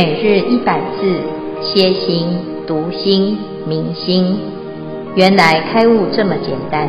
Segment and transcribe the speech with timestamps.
[0.00, 1.10] 每日一百字，
[1.60, 2.28] 歇心、
[2.68, 4.38] 读心、明心，
[5.16, 6.88] 原来开悟这么简单。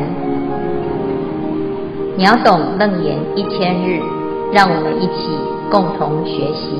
[2.16, 3.98] 秒懂楞严一千日，
[4.52, 5.26] 让我们一起
[5.72, 6.70] 共同学习。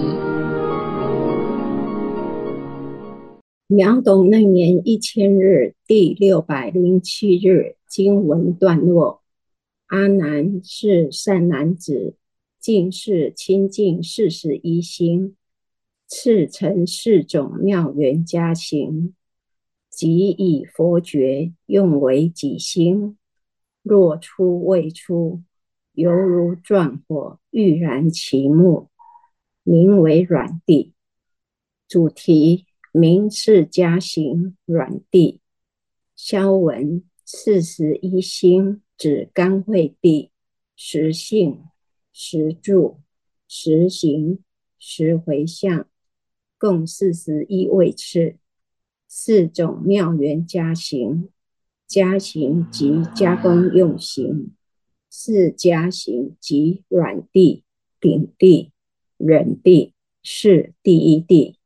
[3.67, 9.23] 秒懂楞严一千日第六百零七日经文段落：
[9.89, 12.15] 阿难是善男子，
[12.61, 15.35] 尽是清净四十一心。
[16.13, 19.15] 次成四种妙缘家行，
[19.89, 23.17] 即以佛觉用为己心。
[23.85, 25.45] 若出未出，
[25.93, 28.89] 犹如壮火欲燃其木，
[29.63, 30.95] 名为软地。
[31.87, 35.41] 主题名次家行软地。
[36.17, 40.33] 消文四十一心指干慧地，
[40.75, 41.63] 实性、
[42.13, 42.99] 实住、
[43.47, 44.43] 实行、
[44.77, 45.87] 实回向。
[46.61, 48.35] 共四十一位次，
[49.09, 51.31] 四种妙缘加行，
[51.89, 54.51] 加行即加工用行，
[55.09, 57.65] 四加行即软地、
[57.99, 58.73] 顶地、
[59.17, 61.57] 忍地，是第一地。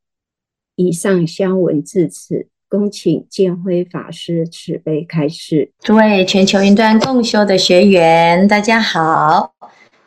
[0.77, 5.73] 以上消文至此，恭请建辉法师慈悲开示。
[5.79, 9.53] 诸位全球云端共修的学员，大家好，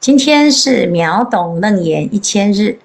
[0.01, 2.79] 今天是秒懂楞严一千日。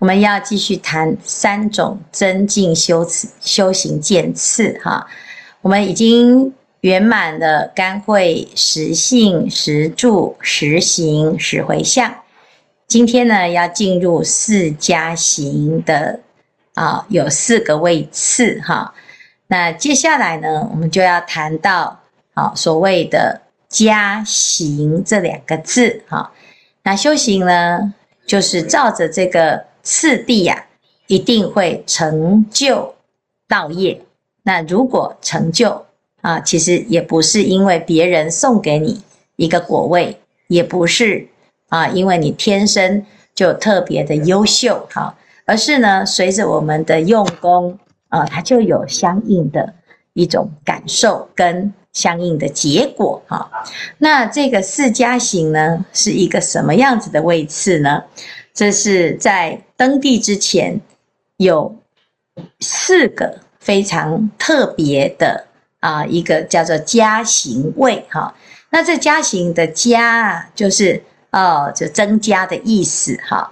[0.00, 5.06] 我们要继续谈三种增进修持修行渐次哈，
[5.62, 12.14] 我们已经圆满了干慧实性实住实行实回向，
[12.86, 16.20] 今天呢要进入四家行的
[16.74, 18.92] 啊，有四个位次哈。
[19.46, 22.00] 那接下来呢，我们就要谈到
[22.34, 26.32] 啊所谓的家行这两个字哈。
[26.82, 27.94] 那修行呢，
[28.26, 29.64] 就是照着这个。
[29.84, 30.66] 次第呀、
[31.06, 32.94] 一定会成就
[33.46, 34.00] 道业。
[34.42, 35.86] 那如果成就
[36.22, 39.02] 啊，其实也不是因为别人送给你
[39.36, 40.18] 一个果位，
[40.48, 41.28] 也不是
[41.68, 45.14] 啊，因为你天生就特别的优秀哈，
[45.44, 47.78] 而是呢，随着我们的用功
[48.08, 49.74] 啊，它就有相应的
[50.14, 53.50] 一种感受跟相应的结果哈。
[53.98, 58.02] 那这个四家行呢，是一个什么样子的位次呢？
[58.54, 60.80] 这是在登地之前
[61.38, 61.76] 有
[62.60, 65.46] 四个非常特别的
[65.80, 68.32] 啊，一个叫做家行位哈。
[68.70, 73.50] 那这家行的家啊，就是哦，就增加的意思哈。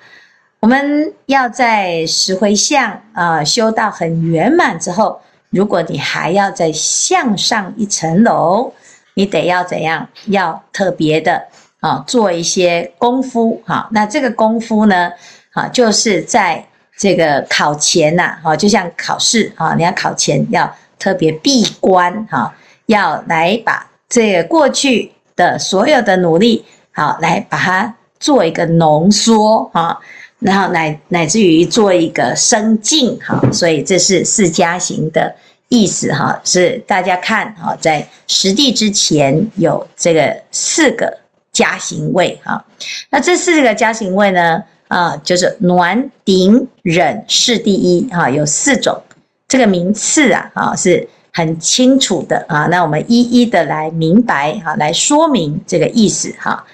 [0.61, 5.21] 我们要在实回向啊修到很圆满之后，
[5.51, 8.73] 如果你还要再向上一层楼，
[9.15, 10.09] 你得要怎样？
[10.27, 11.49] 要特别的。
[11.83, 15.11] 啊，做一些功夫哈，那这个功夫呢，
[15.51, 16.65] 啊，就是在
[16.97, 22.55] 这个考前呐，哈，就像考试啊，你要考前要特别闭关哈，
[22.87, 29.99] 要来把这个过去的所有的努力，好，来把它做一个浓缩哈，
[30.39, 35.35] 然后乃乃至于做一个生进哈，所以这是四家行的
[35.69, 41.22] 意思哈，是大家看哈，在实地之前有这个四个。
[41.53, 42.65] 家行位哈，
[43.11, 49.01] 那这四个家行位呢，啊，就是暖顶忍是第一哈，有四种
[49.47, 52.67] 这个名次啊，啊是很清楚的啊。
[52.71, 56.65] 那我们一一的来明白哈，来说明这个意思哈。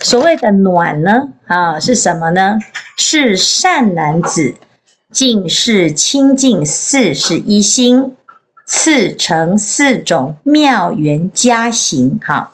[0.00, 2.58] 所谓的暖呢，啊是什么呢？
[2.98, 4.54] 是善男子
[5.10, 8.14] 尽是清净四十一心，
[8.66, 12.52] 次成四种妙缘家行哈。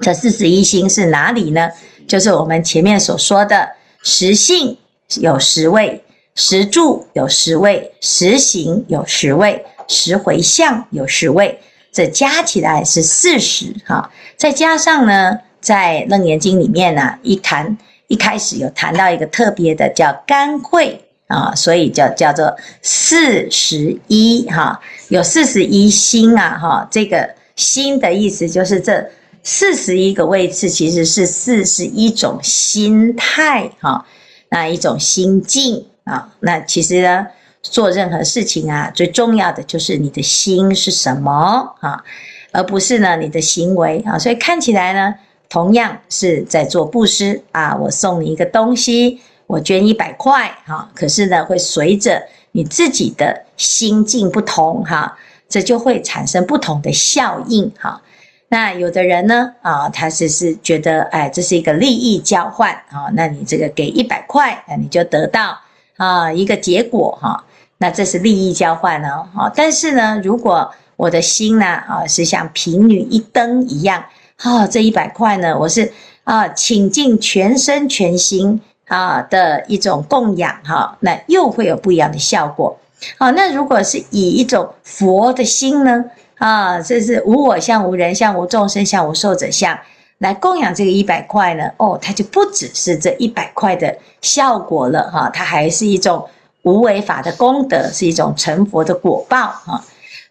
[0.00, 1.70] 这四十一心是哪里呢？
[2.06, 3.70] 就是我们前面所说的
[4.02, 4.76] 实性
[5.20, 11.58] 有十位，实住有十位，实行有十位，实回向有十位，
[11.90, 14.10] 这加起来是四十哈。
[14.36, 17.78] 再加上呢，在《楞严经》里面呢、一谈
[18.08, 24.78] 一开始有谈到一个特别的叫干慧啊，所以叫叫做四十一哈，
[25.08, 26.86] 有四十一心啊哈。
[26.90, 29.10] 这个心的意思就是这。
[29.48, 34.04] 四十一个位次其实是四十一种心态哈，
[34.48, 37.24] 那一种心境啊，那其实呢，
[37.62, 42.02] 做任何事情啊，最重要的就是你的心是什么啊，
[42.50, 44.18] 而不是呢你的行为啊。
[44.18, 45.14] 所以看起来呢，
[45.48, 52.20] 同样是在做布施啊，我送你一个东西，我捐一百块哈，可是呢，会随着
[52.50, 55.16] 你自己的心境不同哈，
[55.48, 58.02] 这就会产生不同的效应哈。
[58.48, 65.58] 那有的人呢，啊，他只是是觉得，哎，这是一个利益交换啊，那你这个给一百块，那你就得到
[65.96, 67.44] 啊一个结果哈。
[67.78, 74.04] 那这是利益交换哦，啊，但是呢，如果我的心呢啊是像贫女一灯一样，
[74.36, 75.92] 啊，这一百块呢，我是
[76.22, 82.78] 啊倾尽全身全心啊的一种供养哈，那又会有不一样的效果。
[83.18, 86.04] 好，那如果是以一种佛的心呢？
[86.38, 89.78] 啊，这是无我相、无人相、无众生相、无寿者相，
[90.18, 91.70] 来供养这个一百块呢？
[91.78, 96.28] 哦，它就不只是这一百块的效果了哈，它还是一种
[96.62, 99.82] 无为法的功德，是一种成佛的果报哈。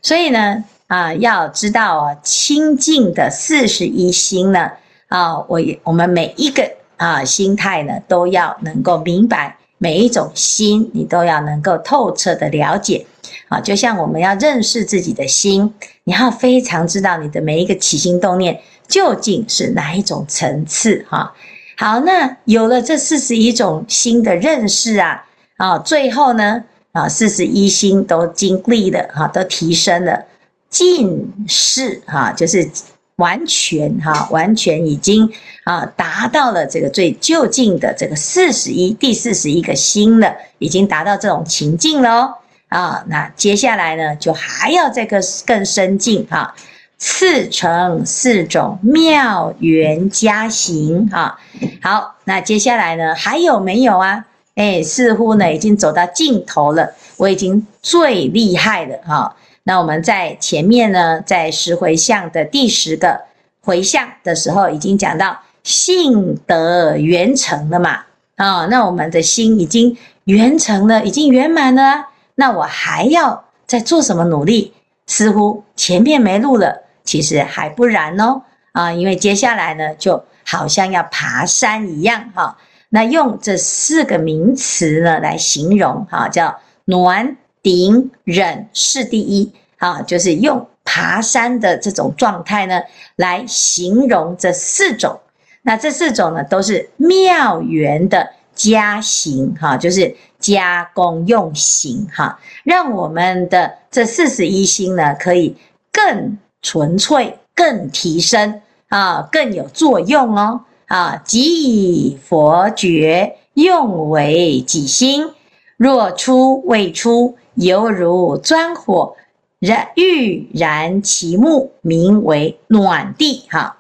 [0.02, 4.72] 所以呢，啊，要知道啊，清净的四十一心呢，
[5.08, 9.58] 啊，我我们每一个啊心态呢，都要能够明白。
[9.78, 13.06] 每一种心，你都要能够透彻的了解，
[13.48, 15.74] 啊，就像我们要认识自己的心，
[16.04, 21.34] 你要非常知道你的每一个起心动念究竟是哪一种层次，哈。
[21.78, 25.26] 好，那有了这四十一种心的认识啊，
[25.58, 30.26] 啊，最后呢，啊，四十一心都经历了，哈，都提升了，
[30.70, 32.70] 尽释，哈，就是。
[33.18, 35.32] 完全哈，完全已经
[35.64, 42.38] 啊达到了这个最究竟的这个四十一第四十一个心了，已经达到这种情境了
[42.70, 43.04] 啊。
[43.08, 46.56] 那接下来呢，就还要再更更深进哈，
[46.98, 51.40] 四成四种妙缘加行哈。
[51.82, 54.26] 好，那接下来呢，还有没有啊？
[54.56, 59.36] 哎，似乎呢已经走到尽头了，我已经最厉害了哈。
[59.64, 63.20] 那我们在前面呢，在十回向的第十个
[63.62, 68.06] 回向的时候，已经讲到性德圆成了嘛？
[68.38, 72.06] 啊，那我们的心已经圆成了，已经圆满了。
[72.36, 74.74] 那我还要再做什么努力？
[75.08, 78.44] 似乎前面没路了，其实还不然哦。
[78.72, 82.58] 啊，因为接下来呢，就好像要爬山一样哈。
[82.90, 87.38] 那用这四个名词呢来形容哈，叫暖。
[87.66, 92.80] 顶忍是第一啊，就是用爬山的这种状态呢，
[93.16, 95.20] 来形容这四种。
[95.64, 100.16] 那这四种呢，都是妙缘的加行哈，就是
[100.54, 105.56] 加工用行哈，让我们的这四十一心呢，可以
[105.92, 115.32] 更纯粹、更提升啊，更有作用哦啊，即以佛觉用为己心，
[115.78, 117.38] 若出未出。
[117.56, 119.16] 犹如钻火
[119.60, 123.46] 燃欲燃其木，名为暖地。
[123.50, 123.78] 哈，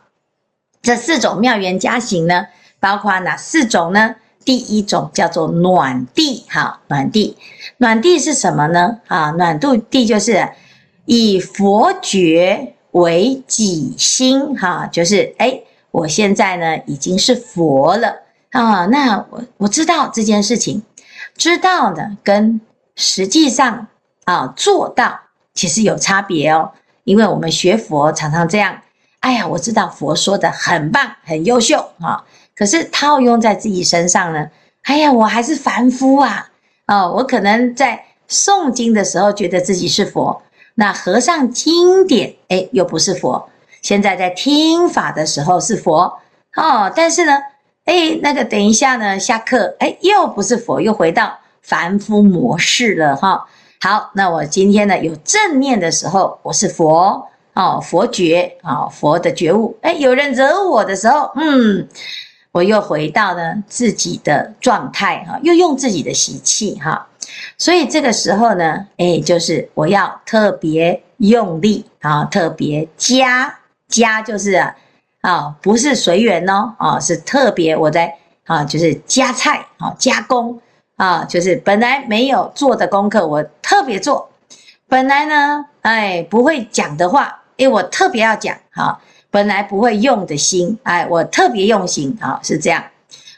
[0.82, 2.48] 这四种妙缘加行呢，
[2.80, 4.16] 包括哪四种呢？
[4.46, 6.46] 第一种叫做暖地。
[6.48, 7.36] 哈，暖地，
[7.78, 9.00] 暖地是什么呢？
[9.08, 10.48] 啊，暖度地就是
[11.06, 14.58] 以佛觉为己心。
[14.58, 15.60] 哈，就是哎，
[15.92, 18.16] 我现在呢已经是佛了
[18.52, 18.86] 啊。
[18.86, 20.84] 那我我知道这件事情，
[21.36, 22.62] 知道的跟。
[22.98, 23.88] 实际上
[24.24, 25.20] 啊，做到
[25.54, 26.72] 其实有差别哦。
[27.04, 28.80] 因为我们学佛常常这样，
[29.20, 32.24] 哎呀，我知道佛说的很棒、很优秀啊，
[32.56, 34.50] 可是套用在自己身上呢，
[34.84, 36.50] 哎呀，我还是凡夫啊。
[36.88, 40.42] 哦，我可能在诵经的时候觉得自己是佛，
[40.76, 43.50] 那合上经典，哎，又不是佛。
[43.82, 46.20] 现在在听法的时候是佛
[46.56, 47.38] 哦，但是呢，
[47.86, 51.40] 哎，那个等一下呢，下课，哎，又不是佛，又回到。
[51.62, 53.44] 凡夫模式了哈，
[53.82, 59.76] 好，那我今天呢有正念的时候，我是佛哦，佛觉啊，佛的觉悟。
[59.82, 61.88] 哎，有人惹我的时候，嗯，
[62.56, 67.06] 我又回到了自己的状态哈，又用自己的习气哈，
[67.58, 73.60] 所以这个时候呢，哎，就是我要特别用力啊，特别加
[73.90, 74.54] 加，就是
[75.20, 80.62] 啊，不是随缘哦，啊，是特别我在啊，就是加菜啊，加工。
[80.96, 84.30] 啊，就是本来没有做的功课，我特别做；
[84.88, 88.56] 本来呢，哎，不会讲的话，哎，我特别要讲。
[88.72, 89.02] 哈，
[89.36, 92.18] 本来不会用的心，哎，我特别用心。
[92.22, 92.82] 啊，是这样。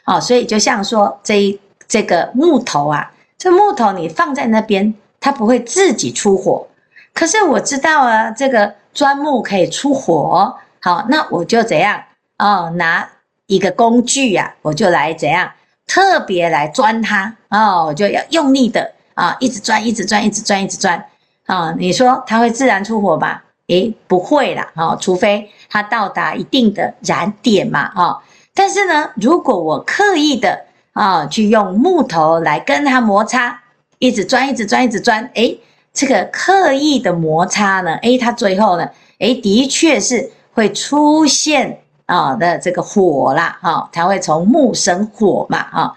[0.04, 6.68] 啊，所以就像说这一这个木头啊，这木头你放在那边，它不会自己出火。
[7.12, 10.56] 可是我知道啊，这个钻木可以出火。
[10.80, 12.00] 好，那我就怎样？
[12.38, 13.10] 哦，拿
[13.46, 15.50] 一个工具呀，我就来怎样？
[15.88, 21.04] 特别来钻它哦，我就要用力的啊，一直钻，一直钻，一直钻，一直钻
[21.46, 21.74] 啊！
[21.76, 23.42] 你说它会自然出火吧？
[23.68, 28.18] 诶，不会啦，哦，除非它到达一定的燃点嘛，哦。
[28.54, 33.62] 但是呢，如果我刻意的啊，去用木头来跟它摩擦，
[33.98, 35.58] 一直钻，一直钻，一直钻，诶，
[35.92, 41.80] 这个刻意的摩擦呢，诶，它最后呢，诶，的确是会出现。
[42.08, 45.94] 啊的这个火啦，哈，它会从木生火嘛，哈。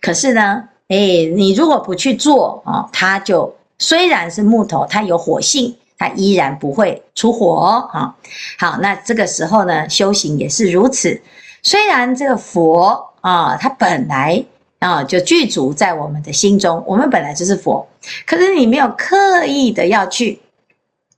[0.00, 0.96] 可是呢，哎，
[1.36, 8.14] 你如果不去做啊，它就虽然是木头，它有火性，它依然不会出火啊。
[8.58, 11.20] 好，那这个时候呢，修行也是如此。
[11.62, 14.44] 虽然这个佛啊，它本来
[14.80, 17.86] 啊就具足在我们的心中，我们本来就是佛，
[18.26, 20.40] 可是你没有刻意的要去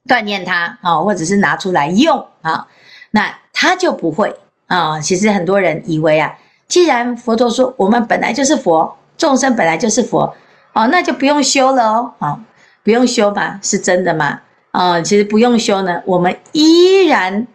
[0.06, 2.66] 锻炼它啊，或者是拿出来用啊，
[3.12, 4.36] 那它就不会
[4.66, 5.00] 啊。
[5.00, 6.36] 其实很多人以为啊，
[6.68, 8.96] 既然佛陀说我们本来就是佛。
[9.16, 10.34] 众生本来就是佛，
[10.72, 12.40] 哦，那就不用修了哦，哦，
[12.82, 13.60] 不用修吧？
[13.62, 14.40] 是真的吗？
[14.74, 17.46] 啊、其实不用修呢，我们依然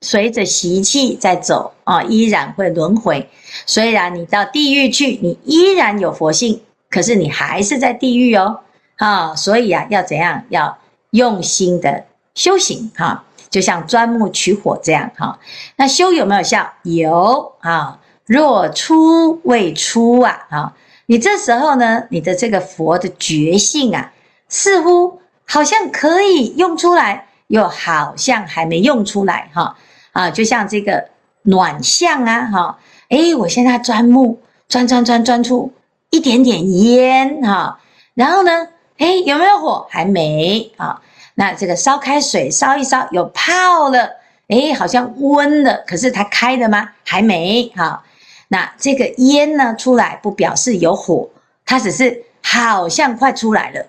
[0.00, 3.28] 随着习气在走啊、依然会轮回。
[3.66, 8.60] 虽然你到地狱去，你依然有佛性，可是你还是在地狱哦，
[8.98, 10.44] 啊、所以啊，要怎样？
[10.50, 10.78] 要
[11.10, 12.04] 用心的
[12.36, 15.40] 修行哈、就像钻木取火这样哈、
[15.74, 16.72] 那修有没有效？
[16.84, 20.72] 有啊、若出未出啊，啊、
[21.06, 24.12] 你这时候呢，你的这个佛的觉性啊，
[24.48, 25.19] 似乎
[25.52, 29.76] 好像可以用出来，又好像还没用出来哈
[30.12, 31.08] 啊，就像这个
[31.42, 32.78] 暖象啊哈，
[33.08, 35.72] 诶，我现在钻木钻钻钻钻出
[36.10, 37.80] 一点点烟哈，
[38.14, 39.88] 然后呢，诶，有没有火？
[39.90, 41.02] 还没啊。
[41.34, 44.08] 那这个烧开水烧一烧，有泡了，
[44.50, 46.90] 诶，好像温了，可是它开了吗？
[47.04, 48.04] 还没哈。
[48.46, 51.28] 那这个烟呢，出来不表示有火，
[51.66, 53.86] 它只是好像快出来了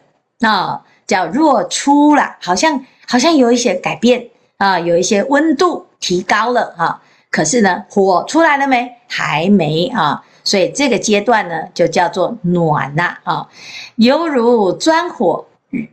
[0.50, 4.28] 啊、叫若出了，好像好像有一些改变
[4.58, 7.02] 啊，有一些温度提高了哈、啊。
[7.30, 8.92] 可是呢，火出来了没？
[9.08, 10.24] 还没啊。
[10.44, 13.48] 所以这个阶段呢，就叫做暖呐啊，
[13.96, 15.46] 犹如钻火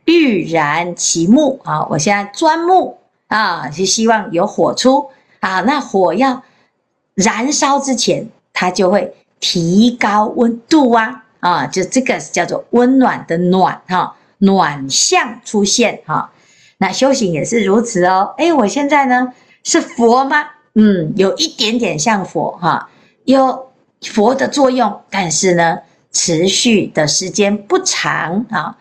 [0.04, 1.86] 欲燃其木啊。
[1.90, 2.98] 我现在钻木
[3.28, 5.10] 啊，是希望有火出
[5.40, 5.60] 啊。
[5.60, 6.42] 那火要
[7.14, 8.28] 燃烧之前。
[8.60, 16.32] 它就会提高温度啊啊，就这个是叫做温暖的暖哈，暖象出现哈。
[16.78, 18.34] 那修行也是如此哦。
[18.38, 19.32] 诶，我现在呢
[19.64, 20.46] 是佛吗？
[20.74, 22.88] 嗯，有一点点像佛哈，
[23.24, 23.70] 有
[24.02, 25.78] 佛的作用，但是呢
[26.12, 28.76] 持续的时间不长啊，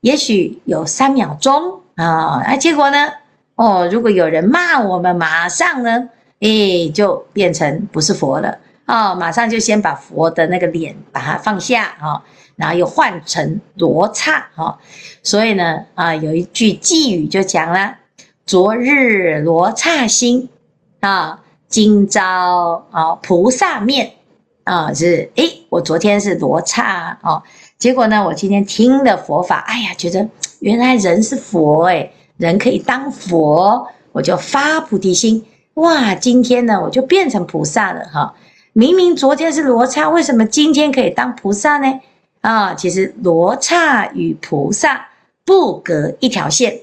[0.00, 3.08] 也许有三秒钟啊，那结果呢？
[3.54, 6.08] 哦，如果有人骂我们，马上呢，
[6.40, 8.58] 诶，就变成不是佛了。
[8.86, 12.22] 哦，马上就先把佛的那个脸把它放下哈、哦，
[12.56, 14.78] 然后又换成罗刹哈，
[15.22, 17.96] 所以呢啊，有一句偈语就讲了：
[18.44, 20.48] 昨日罗刹心
[21.00, 24.12] 啊，今朝啊菩萨面
[24.64, 27.42] 啊，是诶，我昨天是罗刹哦，
[27.78, 30.28] 结果呢，我今天听了佛法，哎呀，觉得
[30.60, 35.44] 原来人是佛诶，人可以当佛，我就发菩提心，
[35.74, 38.34] 哇，今天呢我就变成菩萨了哈。
[38.74, 42.00] 明明昨天是罗刹，为什么今天可以当菩萨呢？
[42.42, 45.08] 啊，其实罗刹与菩萨
[45.44, 46.80] 不隔一条线。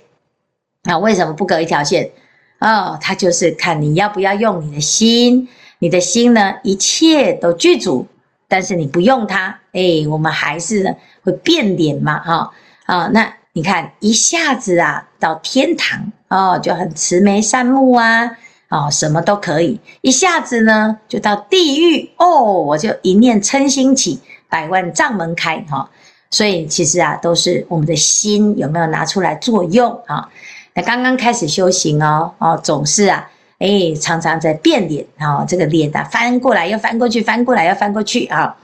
[0.83, 2.09] 啊，为什么不隔一条线？
[2.57, 5.47] 啊，它就是看你要不要用你的心。
[5.81, 8.07] 你的心呢，一切都具足，
[8.47, 12.51] 但是你不用它，哎，我们还是呢会变脸嘛，哈
[12.85, 13.07] 啊。
[13.13, 18.31] 那你看一下子啊，到天堂哦，就很慈眉善目啊。
[18.69, 25.89] 哦，什么都可以，一下子呢就到地狱哦，我就一念嗔心起，百万障门开哈、
[26.31, 30.27] 所以其实啊，都是我们的心有没有拿出来作用啊、
[30.73, 33.29] 那刚刚开始修行哦，哦，总是啊，
[33.59, 38.57] 哎，常常在变脸啊、哦，这个脸啊翻过来又翻过去，翻过来又翻过去啊、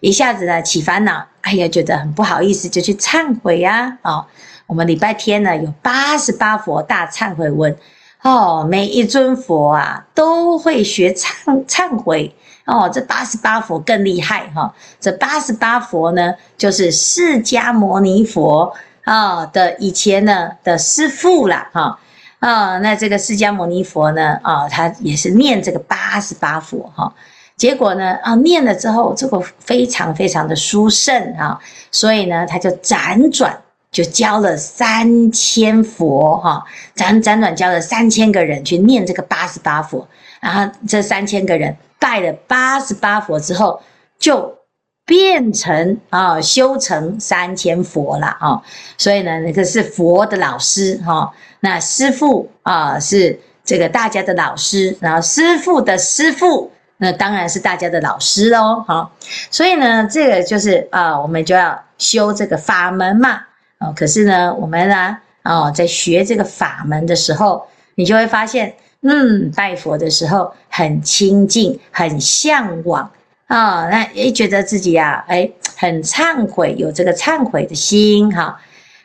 [0.00, 4.24] 一下子呢起烦恼，哎呀，觉得很不好意思，就去忏悔啊、哦。
[4.66, 7.76] 我们礼拜天呢有八十八佛大忏悔文。
[8.22, 12.32] 哦，每一尊佛啊都会学忏忏悔
[12.64, 12.88] 哦。
[12.92, 18.72] 这八十八佛更厉害哈、这八十八佛呢，就是释迦牟尼佛
[19.04, 21.98] 啊、的以前呢的师父啦哈
[22.38, 22.78] 啊。
[22.78, 27.12] 那这个释迦牟尼佛呢啊、他也是念这个八十八佛哈、
[27.56, 31.58] 结果呢啊，念了之后，这个非常非常的殊胜啊，
[31.90, 33.58] 所以呢，他就辗转。
[33.92, 36.64] 就教了三千佛哈，
[36.96, 40.08] 辗辗转教了三千个人去念这个八十八佛，
[40.40, 43.80] 然后这三千个人拜了八十八佛之后，
[44.18, 44.58] 就
[45.06, 48.62] 变成啊修成三千佛了啊，
[48.98, 59.10] 所以呢，那个是佛的老师哈，那师父啊是这个大家的老师，然后师父的师父，那当然是大家的老师喽哈，
[59.50, 63.40] 所以呢，这个就是啊，我们就要修这个法门嘛。
[63.78, 67.66] 啊，可是呢，我们呢，啊，在学这个法门的时候，
[67.96, 73.10] 你就会发现，嗯，拜佛的时候很亲近，很向往
[73.48, 78.58] 啊、那诶觉得自己啊，诶很忏悔，有这个忏悔的心哈、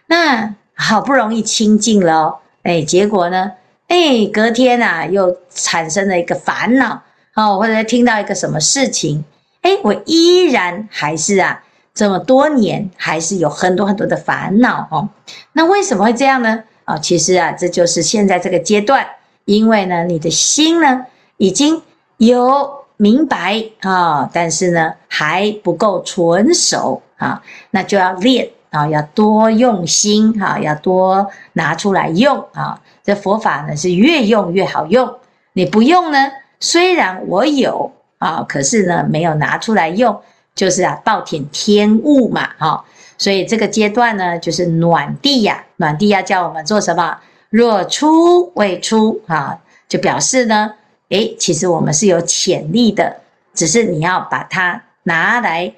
[0.05, 3.51] 那好不容易清净了，诶结果呢，
[3.87, 7.01] 诶隔天啊，又产生了一个烦恼，
[7.35, 9.25] 哦，或者听到一个什么事情，
[9.63, 11.63] 诶我依然还是啊，
[11.93, 15.09] 这么多年还是有很多很多的烦恼哦。
[15.53, 16.63] 那为什么会这样呢？
[16.85, 19.05] 啊、其实啊，这就是现在这个阶段，
[19.47, 21.81] 因为呢，你的心呢已经
[22.17, 22.77] 有。
[22.99, 32.81] 明白啊，但是呢还不够纯熟啊，那就要练啊，要多用心哈，要多拿出来用啊。
[33.03, 35.13] 这佛法呢是越用越好用，
[35.53, 40.19] 你不用呢，虽然我有啊，可是呢没有拿出来用，
[40.55, 42.83] 就是啊暴殄天物嘛哈。
[43.19, 47.15] 所以这个阶段呢就是暖地呀，暖地要教我们做什么？
[47.49, 50.73] 若出未出啊，就表示呢。
[51.09, 53.21] 诶，其实我们是有潜力的，
[53.53, 55.73] 只是你要把它拿来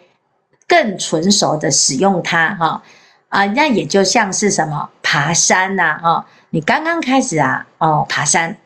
[0.68, 2.82] 更纯熟的使用它，哈
[3.30, 8.58] 啊，那也就像是什么爬山呐，哈，你刚刚开始啊，哦，爬山，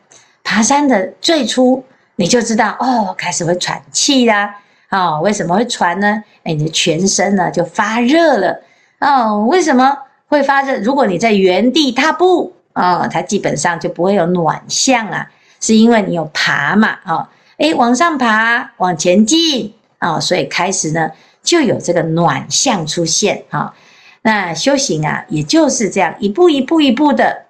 [0.42, 1.84] 爬山的最初
[2.16, 4.56] 你就知道，哦，开始会喘气啦，
[4.90, 6.24] 哦，为什么会喘呢？
[6.44, 8.62] 诶，你的全身呢就发热了，
[9.00, 9.94] 哦，为什么
[10.28, 10.78] 会发热？
[10.78, 15.30] 如果你在原地踏步，哦，它基本上就不会有暖象啊。
[15.60, 21.10] 是因为你有爬嘛，啊，诶，往上爬，往前进，啊，所以开始呢
[21.42, 23.72] 就有这个暖象出现，啊，
[24.20, 27.46] 那修行啊，也就是这样一步一步一步的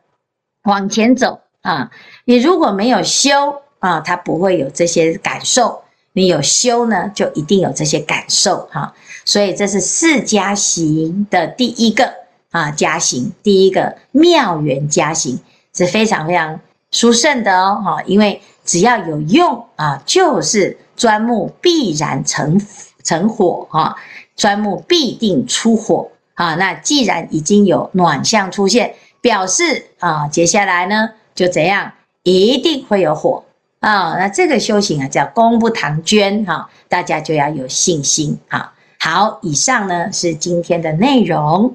[0.63, 1.91] 往前走，啊，
[2.25, 12.15] 你如果没有修，啊，它不会有这些感受，你有修呢，就一定有这些感受，哈，所以这是四加行的第一个
[12.55, 15.41] 啊，加行，第一个妙缘加行
[15.75, 16.61] 是非常非常。
[16.93, 22.65] 殊胜的哦，哈，因为只要有用啊，就是钻木必然成
[23.03, 23.97] 成火哈，
[24.37, 26.55] 钻木必定出火啊。
[26.55, 31.91] 那既然已经有暖象出现，表示啊，接下来呢就怎样，
[32.23, 33.43] 一定会有火
[33.81, 34.15] 啊。
[34.17, 38.73] 那这个修行啊叫功不唐捐哈，大家就要有信心啊。
[39.01, 41.75] 好，以上呢是今天的内容。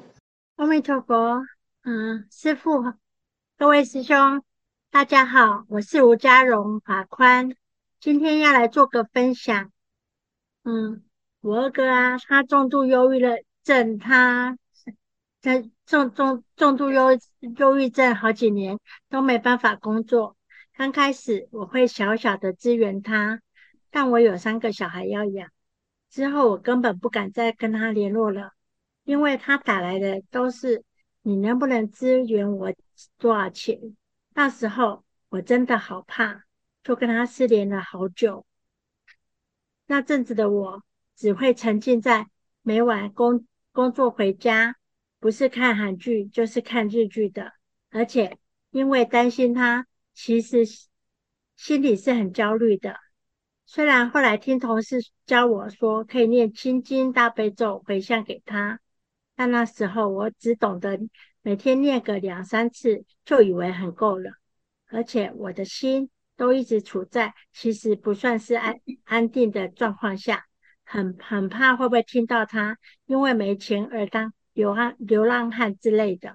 [0.60, 1.42] 阿弥陀佛，
[1.84, 2.92] 嗯，师父，
[3.56, 4.44] 各位师兄。
[4.90, 7.56] 大家好，我是吴家荣法宽，
[7.98, 9.72] 今天要来做个分享。
[10.62, 11.02] 嗯，
[11.40, 14.58] 我二哥啊，他重度忧郁了症，他
[15.40, 17.18] 他重重重度忧
[17.56, 20.36] 忧郁症好几年都没办法工作。
[20.76, 23.40] 刚开始我会小小的支援他，
[23.90, 25.48] 但我有三个小孩要养，
[26.10, 28.52] 之后我根本不敢再跟他联络了，
[29.10, 30.84] 因为他打来的都是
[31.22, 32.72] 你能不能支援我
[33.18, 33.96] 多少钱。
[34.34, 36.44] 那时候我真的好怕，
[36.84, 38.46] 就跟他失联了好久。
[39.86, 40.84] 那阵子的我
[41.16, 42.28] 只会沉浸在
[42.62, 44.76] 每晚工工作回家，
[45.18, 47.52] 不是看韩剧就是看日剧的，
[47.90, 48.38] 而且
[48.70, 50.64] 因为担心他，其实
[51.56, 52.94] 心里是很焦虑的。
[53.66, 58.78] 虽然后来听同事教我说可以念心经大悲咒回向给他，
[59.40, 61.00] 但那时候我只懂得。
[61.40, 64.32] 每天念个两三次，就以为很够了，
[64.88, 70.44] 而且我的心都一直处在其实不算是安安定的状况下，
[70.84, 72.76] 很很怕会不会听到他
[73.06, 76.34] 因为没钱而当流浪流浪汉之类的。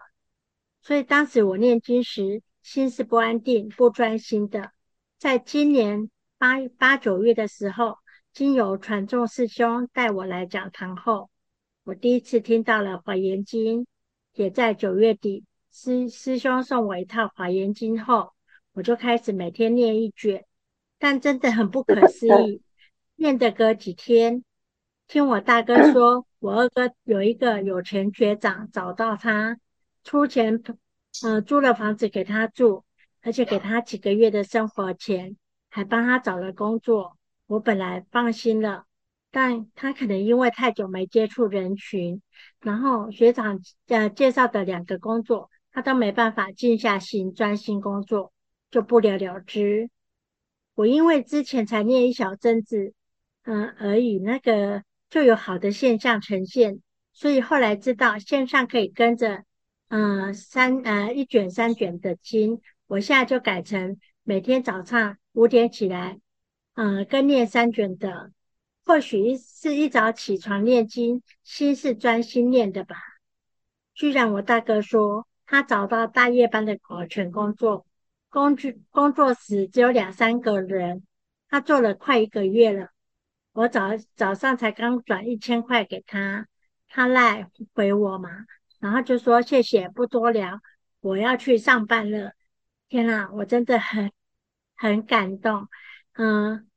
[0.82, 4.72] 所以当时我念经时，心是不安定、不专心的。
[5.20, 8.00] 在今年八八九月的时候，
[8.34, 11.30] 经由传众师兄带我来讲堂后，
[11.86, 13.84] 我第一次听到了《华严经》。
[14.34, 18.34] 也在九月底，师师兄送我一套《华严经》后，
[18.74, 20.46] 我就开始每天念一卷。
[20.98, 22.62] 但真的很不可思议，
[23.16, 24.44] 念的隔几天，
[25.08, 29.58] 听我大哥说，我二哥有一个有钱学长找到他，
[30.04, 30.62] 出钱，
[31.24, 32.84] 呃，租了房子给他住，
[33.22, 35.38] 而且给他几个月的生活钱，
[35.70, 37.18] 还帮他找了工作。
[37.46, 38.86] 我本来放心了。
[39.36, 42.22] 但他可能因为太久没接触人群，
[42.62, 48.32] 然后学长呃介绍的两个工作，他都没办法静下心专心工作，
[48.72, 49.90] 就不了了之。
[50.74, 52.94] 我因为之前才念一小阵子，
[53.44, 56.80] 嗯、而已，那个就有好的现象呈现，
[57.12, 59.44] 所以后来知道线上可以跟着，
[59.90, 66.22] 嗯、三呃一卷三卷的经，我现在就改成每天早上五点起来，
[66.76, 68.32] 嗯、跟念三卷的。
[68.86, 72.96] 或许是一早起床念经，心是专心念的吧。
[73.94, 77.86] 居然我大哥说，他找到大夜班的保全工作，
[78.30, 81.04] 工具工作时只有两三个人，
[81.50, 82.90] 他做了快一个月了。
[83.54, 86.48] 我早早上才刚转一千块给他，
[86.90, 88.30] 他赖回我嘛，
[88.80, 90.60] 然后就说谢谢，不多聊，
[91.00, 92.34] 我要去上班了。
[92.90, 94.12] 天啊，我真的很
[94.76, 95.68] 很感动。
[96.14, 96.70] 嗯，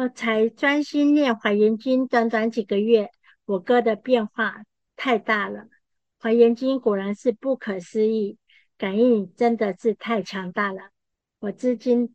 [0.00, 3.10] 我才专心念华严经，短短几个月，
[3.44, 4.62] 我哥的变化
[4.96, 5.66] 太大了。
[6.18, 8.38] 华严经果然是不可思议，
[8.78, 10.88] 感应真的是太强大了。
[11.38, 12.14] 我至今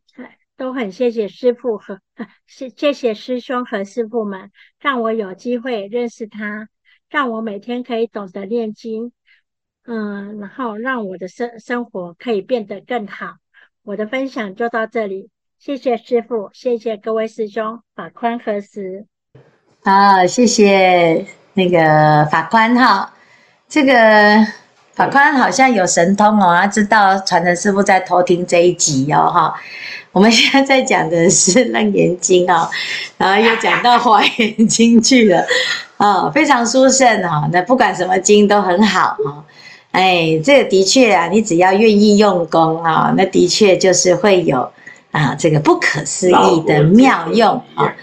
[0.58, 2.02] 都很谢谢师父和
[2.48, 6.67] 谢谢谢师兄和师父们，让我有机会认识他，
[7.08, 9.13] 让我每天可以懂得念经，
[9.84, 13.36] 嗯，然后让我的生生活可以变得更好。
[13.84, 15.30] 我的分享就到这里。
[15.59, 19.05] 谢谢师父，谢谢各位师兄，法宽合时。
[19.83, 23.11] 好，谢谢那个法宽哈，
[23.67, 23.93] 这个
[24.93, 29.55] 法宽好像有神通哦，他知道传承师傅在偷听这一集哦哈。
[30.11, 32.69] 我们现在在讲的是《楞严经》哦，
[33.17, 35.43] 然后又讲到《华严经》去了，
[35.97, 37.49] 哦，非常殊胜哈。
[37.51, 39.43] 那不管什么经都很好哈。
[39.91, 44.71] 哎，这个的确啊，你只要愿意用功啊，那的确就是会有。
[45.15, 47.95] 啊，这个不可思议的妙用啊！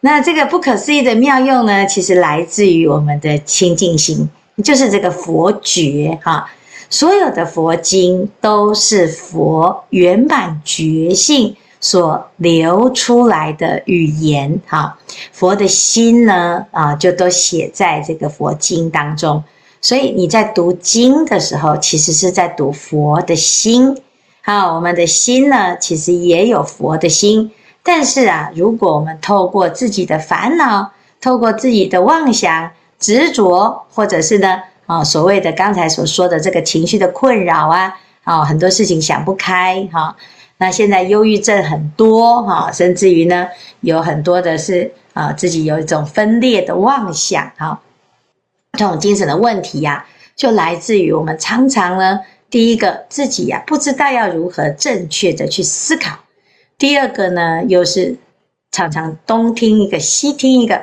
[0.00, 4.26] 那这个不可思议的妙用呢，其实来自于我们的清净心，
[4.64, 6.50] 就是这个佛觉哈。
[6.88, 14.98] 所有的佛经都是佛圆满觉性所流出来的语言哈。
[15.32, 19.44] 佛的心呢，啊，就都写在这个佛经当中。
[19.82, 23.94] 所以你在读经的时候，其实是在读佛的心。
[24.46, 27.50] 好，我们的心呢，其实也有佛的心，
[27.82, 40.14] 但是啊，如果我们透过自己的烦恼，透过自己的妄想、执着，或者是呢，啊，所谓的刚才所说的这个情绪的困扰啊，啊，很多事情想不开哈。
[40.58, 43.48] 那现在忧郁症很多哈，甚至于呢，
[43.80, 47.80] 有很多的是啊，自己有一种分裂的妄想哈，
[48.74, 50.04] 这种精神的问题呀，
[50.36, 52.20] 就来自于我们常常呢。
[52.54, 56.20] 第一个自己呀、不知道要如何正确的去思考；
[56.78, 58.16] 第二个呢，又是
[58.70, 60.80] 常常东听一个西听一个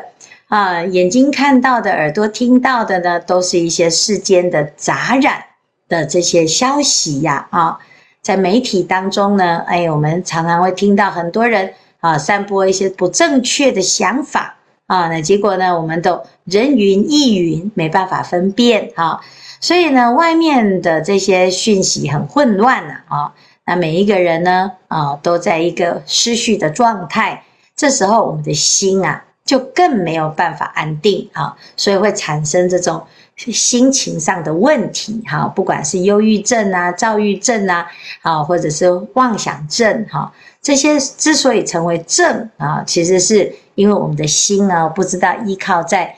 [0.50, 5.46] 啊，眼睛看到的、耳朵听到的呢，都是一些世间的杂染
[5.88, 7.80] 的这些消息呀啊，
[8.22, 14.58] 在媒体当中呢，哎，我们常常会听到很多人啊，散播一些不正确的想法
[14.88, 19.22] 啊，那结果呢，我们都人云亦云，没办法分辨啊。
[19.62, 23.34] 所以呢，外面的这些讯息很混乱呐，啊，
[23.68, 27.44] 那每一个人呢，啊，都在一个失序的状态。
[27.76, 33.04] 这时候，我们的心啊，就更没有办法安定啊，所以会产生这种
[33.36, 37.88] 心情上的问题，哈，不管是忧郁症啊、躁郁症啊，
[38.24, 46.16] 啊，或者是妄想症，哈，这些之所以成为症啊，其实是因为我们的心呢，不知道依靠在。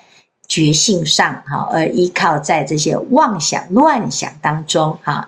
[0.47, 5.27] 觉性上哈，而依靠在这些妄想乱想当中哈，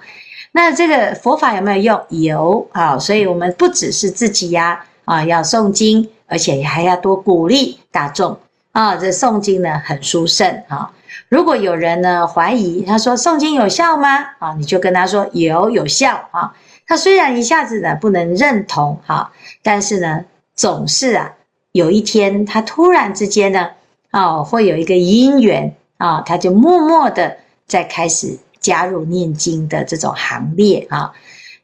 [0.52, 2.06] 那这个佛法有没有用？
[2.10, 8.38] 有啊，所以我们不只是自己呀啊要诵经，而且还要多鼓励大众
[8.74, 8.96] 啊。
[8.98, 10.92] 这诵经呢很殊胜哈。
[11.30, 14.18] 如果有人呢怀疑，他说诵经有效吗？
[14.38, 16.54] 啊，你就跟他说有有效啊。
[16.86, 19.32] 他虽然一下子呢不能认同哈，
[19.64, 20.26] 但是呢
[20.56, 21.34] 总是啊
[21.72, 23.70] 有一天他突然之间呢。
[24.16, 27.36] 哦，会有一个因缘啊，他就默默的
[27.68, 31.12] 在开始加入念经的这种行列啊。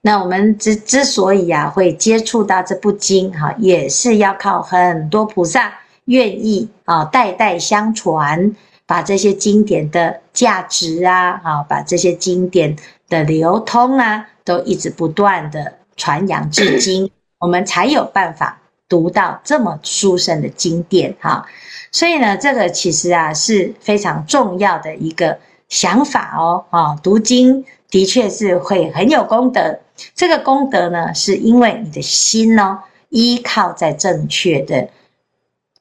[0.01, 5.71] 那我们之之所以啊会接触到这部经哈，也是要靠很多菩萨
[6.05, 8.53] 愿意啊代代相传，
[8.85, 12.75] 把这些经典的价值啊，啊，把这些经典
[13.07, 17.09] 的流通啊，都一直不断的传扬至今，
[17.39, 18.59] 我们才有办法
[18.89, 21.45] 读到这么殊胜的经典哈。
[21.91, 26.65] 所以呢，这个其实啊是非常重要的一个想法哦。
[26.69, 29.79] 啊，读经的确是会很有功德。
[30.15, 34.89] 这个功德呢，是因为你的心呢依靠在正确的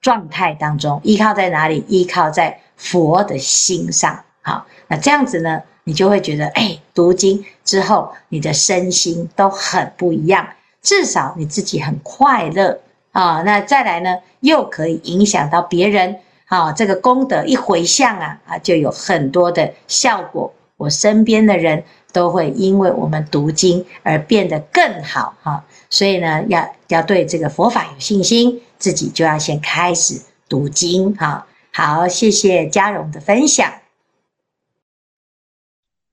[0.01, 1.85] 状态当中，依靠在哪里？
[1.87, 4.25] 依靠在佛的心上。
[4.43, 10.49] 好，那这样子呢，你就会觉得，哎，读经之后，你的身心都很不一样，
[10.83, 12.81] 至少你自己很快乐。
[13.13, 20.53] 啊，那再来呢，又可以影响到别人，啊，这个功德一回向啊，啊，就有很多的效果。
[20.77, 25.67] 我身边的人都会因为我们读经而变得更好，哈。
[25.91, 31.47] 所以呢，要要对这个佛法有信心，自己就要先开始读经，哈。
[31.73, 33.73] 好，谢谢嘉荣的分享。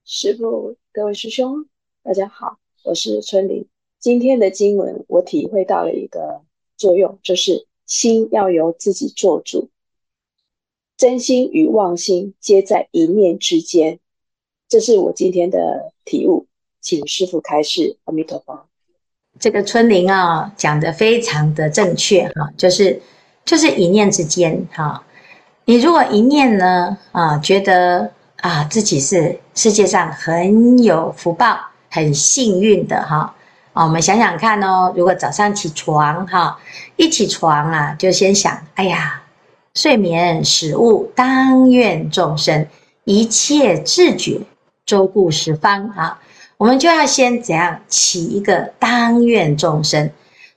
[0.04, 1.66] 师父，各位师兄，
[2.04, 3.68] 大家好，我是春玲。
[4.00, 6.47] 今天的经文，我体会到了一个。
[6.78, 9.70] 作用就是心要由自己做主，
[10.96, 14.00] 真心与妄心皆在一念之间。
[14.70, 16.46] 这是我今天的体悟，
[16.82, 17.98] 请师父开示。
[18.06, 18.68] 阿弥陀佛。
[19.40, 23.00] 这个春玲啊，讲得非常的正确哈，就是
[23.46, 25.06] 就是一念之间哈。
[25.66, 31.58] 你如果一念呢啊，觉得啊自己是世界上很有福报、
[31.90, 33.36] 很幸运的哈
[33.78, 36.58] 啊，我们想想看哦，如果早上起床哈，
[36.96, 39.22] 一起床啊，就先想，哎呀，
[39.76, 42.66] 睡眠食物，当愿众生
[43.04, 44.42] 一切自觉。
[44.84, 46.20] 周顾十方啊，
[46.58, 50.10] 我们就要先怎样起一个当愿众生。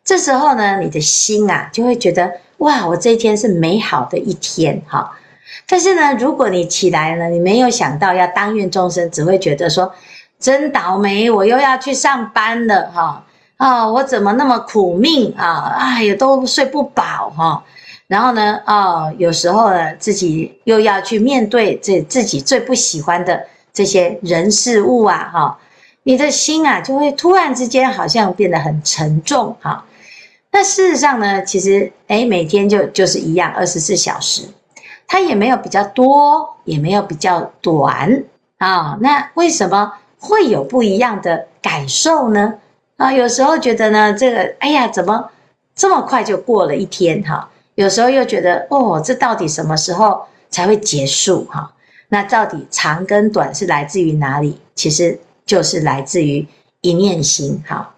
[0.05, 5.19] 这时候呢，你的心啊就会觉得哇，我这一天是美好的一天哈。
[5.67, 9.93] 但是呢，如果你起来了，你没有想到要当愿众生，只会觉得说
[10.41, 13.25] 真倒霉，我又要去上班了哈
[13.59, 15.77] 啊，我怎么那么苦命啊？
[15.79, 17.63] 哎呀，都睡不饱哈。
[18.09, 23.47] 然后呢，哦，有时候呢，自己又要去面对这自己最不喜欢的。
[23.73, 25.59] 这些人事物啊，哈，
[26.03, 29.85] 你的心啊，就会突然之间好像变得很沉重，哈。
[30.51, 34.43] 那事实上呢，其实，诶，每天就就是一样，二十四小时，
[35.07, 38.25] 它也没有比较多，也没有比较短
[38.59, 38.99] 啊。
[39.01, 42.55] 那为什么会有不一样的感受呢？
[42.97, 45.31] 啊，有时候觉得呢，这个，哎呀，怎么
[45.75, 47.49] 这么快就过了一天，哈？
[47.75, 51.73] 有时候又觉得，哦，这到底什么时候才会结束，哈？
[52.11, 54.61] 那到底长跟短是来自于哪里？
[54.75, 56.47] 其实就是来自于
[56.83, 57.95] 一念心，哈。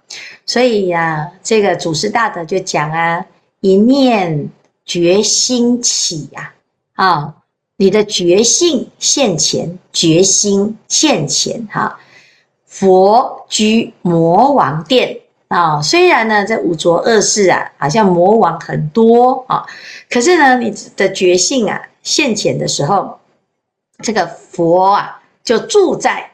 [0.46, 3.26] 所以呀、啊，这个祖师大德就讲啊，
[3.60, 4.48] 一念
[4.84, 6.52] 觉心起呀，
[6.94, 7.34] 啊，
[7.76, 11.98] 你的觉性现前，觉心现前，哈。
[12.72, 19.66] 佛居魔王殿啊，虽然呢，这五浊恶世啊，好像魔王很多啊，
[20.08, 23.18] 可是呢，你的觉性啊现前的时候。
[24.02, 26.32] 这个佛啊，就住在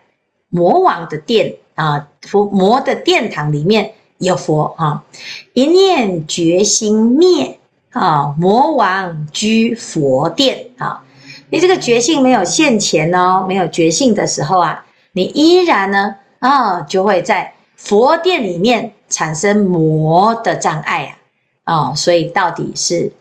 [0.49, 5.05] 魔王的殿啊，佛魔的殿堂里面有佛啊。
[5.53, 7.59] 一念觉心灭
[7.91, 11.05] 啊，魔王居佛殿啊。
[11.51, 21.17] 你这个觉性没有现前哦，没有觉性的时候啊，你依然呢啊，就会在佛殿里面产生魔的障碍
[21.65, 21.75] 啊。
[21.75, 23.13] 啊，所以到底是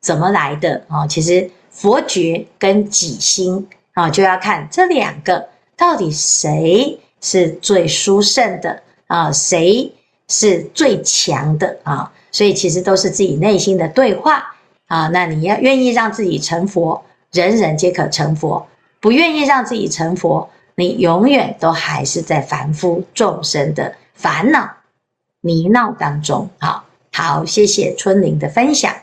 [0.00, 1.06] 怎么来的啊？
[1.06, 3.68] 其实佛觉跟己心。
[3.94, 9.32] 啊，就要看这两个到底谁是最殊胜的啊？
[9.32, 9.90] 谁
[10.28, 12.12] 是最强的啊？
[12.30, 14.54] 所以其实都是自己内心的对话
[14.88, 15.08] 啊。
[15.08, 18.66] 那你要愿意让自己成佛，人人皆可成佛；
[19.00, 24.76] 不愿意让自己成佛，你永远都还是在凡夫众生的烦恼
[25.40, 26.50] 泥淖当中。
[26.58, 28.94] 好，好，谢谢春玲的分享。